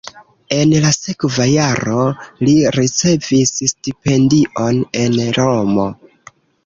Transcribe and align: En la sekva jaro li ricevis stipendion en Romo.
En 0.55 0.71
la 0.85 0.91
sekva 0.95 1.45
jaro 1.49 1.99
li 2.47 2.55
ricevis 2.77 3.53
stipendion 3.73 4.81
en 5.05 5.21
Romo. 5.41 5.87